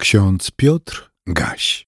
[0.00, 1.86] Ksiądz Piotr Gaś.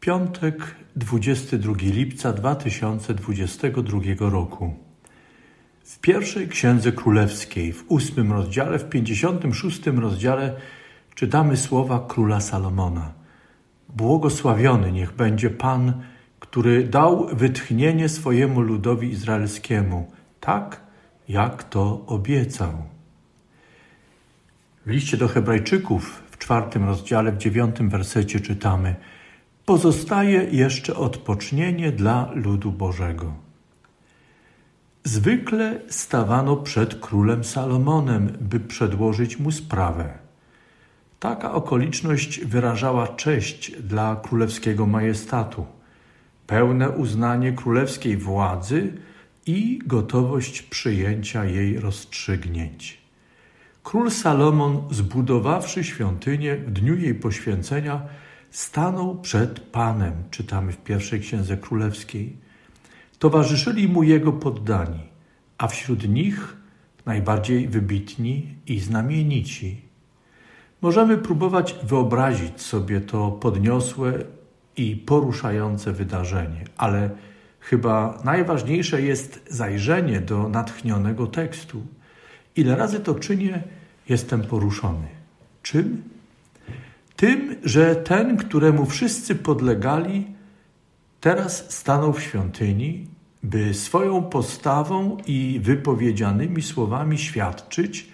[0.00, 4.74] Piątek, 22 lipca 2022 roku.
[5.84, 10.56] W pierwszej księdze królewskiej, w ósmym rozdziale, w pięćdziesiątym szóstym rozdziale
[11.14, 13.12] czytamy słowa króla Salomona.
[13.88, 16.02] Błogosławiony niech będzie Pan,
[16.40, 20.80] który dał wytchnienie swojemu ludowi izraelskiemu, tak
[21.28, 22.72] jak to obiecał.
[24.86, 28.94] W liście do Hebrajczyków czwartym rozdziale, w dziewiątym wersecie czytamy:
[29.64, 33.34] Pozostaje jeszcze odpocznienie dla ludu Bożego.
[35.04, 40.18] Zwykle stawano przed królem Salomonem, by przedłożyć mu sprawę.
[41.18, 45.66] Taka okoliczność wyrażała cześć dla królewskiego majestatu,
[46.46, 48.92] pełne uznanie królewskiej władzy
[49.46, 53.05] i gotowość przyjęcia jej rozstrzygnięć.
[53.86, 58.02] Król Salomon, zbudowawszy świątynię w dniu jej poświęcenia,
[58.50, 62.36] stanął przed Panem, czytamy w pierwszej księdze królewskiej.
[63.18, 65.00] Towarzyszyli mu jego poddani,
[65.58, 66.56] a wśród nich
[67.06, 69.80] najbardziej wybitni i znamienici.
[70.82, 74.12] Możemy próbować wyobrazić sobie to podniosłe
[74.76, 77.10] i poruszające wydarzenie, ale
[77.60, 81.86] chyba najważniejsze jest zajrzenie do natchnionego tekstu.
[82.56, 83.62] Ile razy to czynię,
[84.08, 85.06] jestem poruszony.
[85.62, 86.02] Czym?
[87.16, 90.26] Tym, że ten, któremu wszyscy podlegali,
[91.20, 93.06] teraz stanął w świątyni,
[93.42, 98.08] by swoją postawą i wypowiedzianymi słowami świadczyć,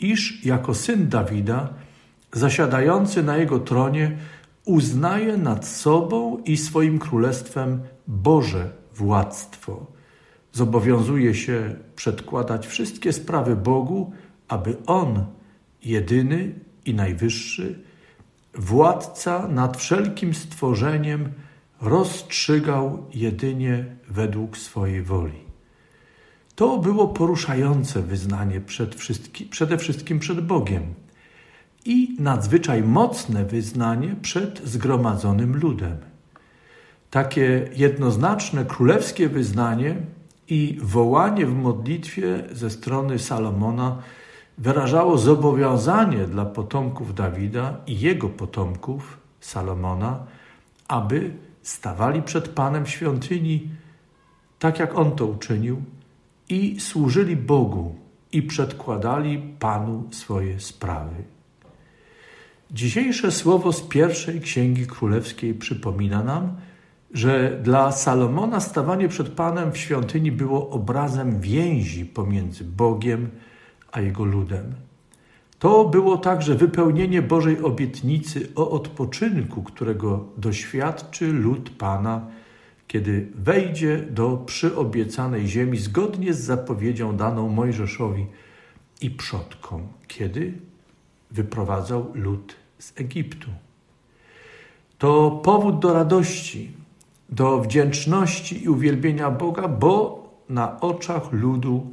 [0.00, 1.68] iż jako syn Dawida,
[2.32, 4.16] zasiadający na jego tronie,
[4.64, 9.95] uznaje nad sobą i swoim królestwem Boże władztwo.
[10.56, 14.12] Zobowiązuje się przedkładać wszystkie sprawy Bogu,
[14.48, 15.26] aby On,
[15.84, 16.54] jedyny
[16.84, 17.78] i najwyższy,
[18.54, 21.32] władca nad wszelkim stworzeniem,
[21.80, 25.40] rozstrzygał jedynie według swojej woli.
[26.54, 30.94] To było poruszające wyznanie przed wszystki, przede wszystkim przed Bogiem
[31.84, 35.96] i nadzwyczaj mocne wyznanie przed zgromadzonym ludem.
[37.10, 40.15] Takie jednoznaczne królewskie wyznanie
[40.48, 44.02] i wołanie w modlitwie ze strony Salomona
[44.58, 50.26] wyrażało zobowiązanie dla potomków Dawida i jego potomków, Salomona,
[50.88, 51.30] aby
[51.62, 53.68] stawali przed Panem w świątyni,
[54.58, 55.82] tak jak on to uczynił,
[56.48, 57.94] i służyli Bogu
[58.32, 61.24] i przedkładali Panu swoje sprawy.
[62.70, 66.56] Dzisiejsze słowo z pierwszej księgi królewskiej przypomina nam,
[67.14, 73.30] że dla Salomona stawanie przed Panem w świątyni było obrazem więzi pomiędzy Bogiem
[73.92, 74.74] a jego ludem.
[75.58, 82.26] To było także wypełnienie Bożej obietnicy o odpoczynku, którego doświadczy lud Pana,
[82.88, 88.26] kiedy wejdzie do przyobiecanej ziemi zgodnie z zapowiedzią daną Mojżeszowi
[89.00, 90.52] i przodkom, kiedy
[91.30, 93.50] wyprowadzał lud z Egiptu.
[94.98, 96.72] To powód do radości,
[97.28, 101.86] do wdzięczności i uwielbienia Boga, bo na oczach ludu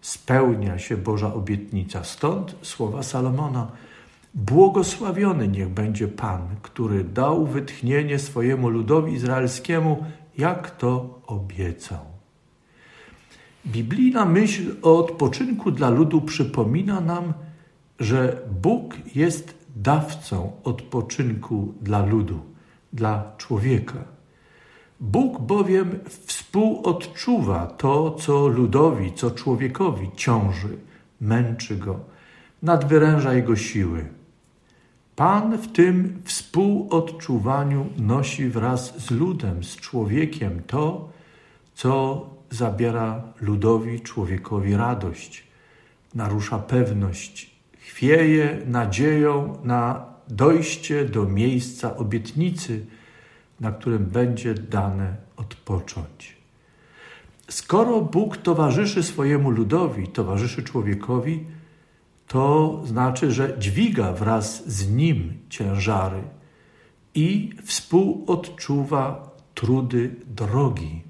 [0.00, 2.04] spełnia się Boża obietnica.
[2.04, 3.66] Stąd słowa Salomona.
[4.34, 10.04] Błogosławiony niech będzie Pan, który dał wytchnienie swojemu ludowi izraelskiemu,
[10.38, 12.12] jak to obiecał.
[13.66, 17.32] Biblijna myśl o odpoczynku dla ludu przypomina nam,
[18.00, 22.40] że Bóg jest dawcą odpoczynku dla ludu,
[22.92, 24.04] dla człowieka.
[25.02, 30.78] Bóg bowiem współodczuwa to, co ludowi, co człowiekowi ciąży,
[31.20, 32.00] męczy go,
[32.62, 34.08] nadwyręża jego siły.
[35.16, 41.08] Pan w tym współodczuwaniu nosi wraz z ludem, z człowiekiem to,
[41.74, 45.46] co zabiera ludowi, człowiekowi radość,
[46.14, 52.86] narusza pewność, chwieje nadzieją na dojście do miejsca obietnicy,
[53.62, 56.36] na którym będzie dane odpocząć.
[57.48, 61.44] Skoro Bóg towarzyszy swojemu ludowi, towarzyszy człowiekowi,
[62.26, 66.22] to znaczy, że dźwiga wraz z nim ciężary
[67.14, 71.02] i współodczuwa trudy drogi.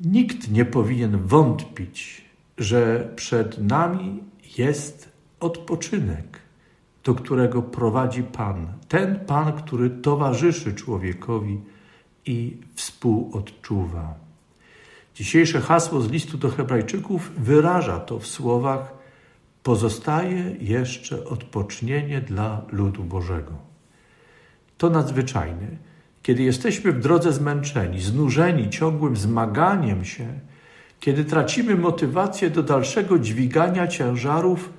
[0.00, 2.24] Nikt nie powinien wątpić,
[2.58, 4.22] że przed nami
[4.58, 6.47] jest odpoczynek
[7.08, 8.66] do którego prowadzi Pan.
[8.88, 11.60] Ten Pan, który towarzyszy człowiekowi
[12.26, 14.14] i współodczuwa.
[15.14, 18.92] Dzisiejsze hasło z listu do Hebrajczyków wyraża to w słowach:
[19.62, 23.52] pozostaje jeszcze odpocznienie dla ludu Bożego.
[24.78, 25.66] To nadzwyczajne.
[26.22, 30.26] Kiedy jesteśmy w drodze zmęczeni, znużeni ciągłym zmaganiem się,
[31.00, 34.77] kiedy tracimy motywację do dalszego dźwigania ciężarów,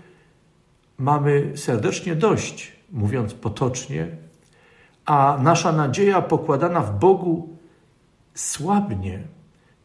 [1.00, 4.07] mamy serdecznie dość, mówiąc potocznie,
[5.06, 7.50] a nasza nadzieja pokładana w Bogu
[8.34, 9.24] słabnie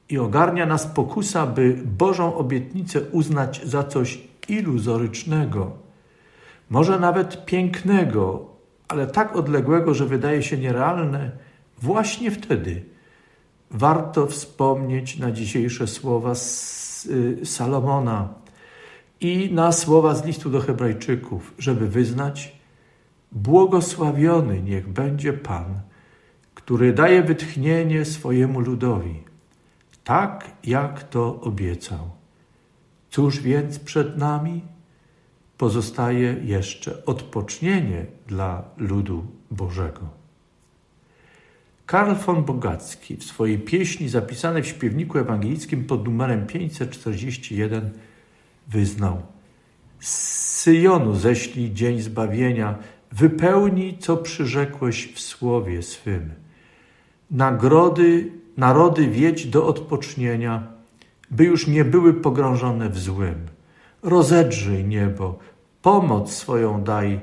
[0.08, 5.70] i ogarnia nas pokusa, by Bożą obietnicę uznać za coś iluzorycznego,
[6.70, 8.46] może nawet pięknego,
[8.88, 11.30] ale tak odległego, że wydaje się nierealne,
[11.78, 12.84] właśnie wtedy
[13.70, 18.43] warto wspomnieć na dzisiejsze słowa y, Salomona
[19.24, 22.58] i na słowa z listu do Hebrajczyków, żeby wyznać,
[23.32, 25.80] błogosławiony niech będzie Pan,
[26.54, 29.22] który daje wytchnienie swojemu ludowi,
[30.04, 32.10] tak jak to obiecał.
[33.10, 34.62] Cóż więc przed nami?
[35.58, 40.08] Pozostaje jeszcze odpocznienie dla ludu Bożego.
[41.86, 47.90] Karl von Bogacki w swojej pieśni zapisanej w śpiewniku ewangelickim pod numerem 541
[48.68, 49.22] wyznał
[50.00, 50.08] Z
[50.64, 52.78] Syjonu ześlij dzień zbawienia,
[53.12, 56.30] wypełnij, co przyrzekłeś w słowie swym.
[57.30, 60.66] Nagrody, narody wiedź do odpocznienia,
[61.30, 63.46] by już nie były pogrążone w złym.
[64.02, 65.38] Rozedrzyj niebo,
[65.82, 67.20] pomoc swoją daj,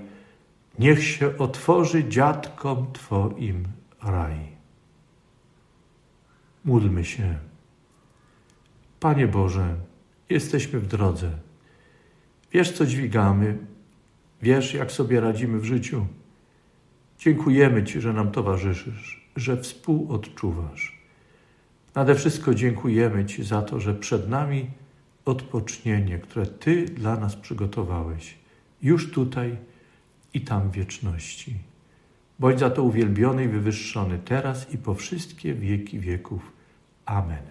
[0.80, 3.68] niech się otworzy dziadkom Twoim
[4.04, 4.38] raj.
[6.66, 7.36] Módlmy się.
[9.00, 9.76] Panie Boże,
[10.32, 11.32] jesteśmy w drodze.
[12.54, 13.58] Wiesz, co dźwigamy,
[14.42, 16.06] wiesz, jak sobie radzimy w życiu.
[17.20, 21.02] Dziękujemy Ci, że nam towarzyszysz, że współodczuwasz.
[21.96, 24.70] Nade wszystko dziękujemy Ci za to, że przed nami
[25.26, 28.38] odpocznienie, które Ty dla nas przygotowałeś,
[28.82, 29.58] już tutaj
[30.34, 31.56] i tam wieczności.
[32.40, 36.52] Bądź za to uwielbiony i wywyższony teraz i po wszystkie wieki wieków.
[37.06, 37.51] Amen.